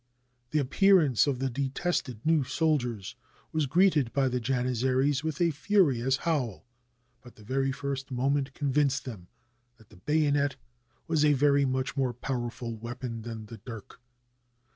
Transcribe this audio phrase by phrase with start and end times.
[0.49, 3.13] The appearance of the detested new soldiers
[3.51, 6.65] was greeted by the Janizaries with a furious howl,
[7.21, 9.27] but the very first moment convinced them
[9.77, 10.55] that the bayonet
[11.05, 14.01] was a very much more powerful weapon than the dirk.